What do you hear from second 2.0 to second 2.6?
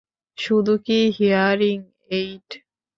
Aid?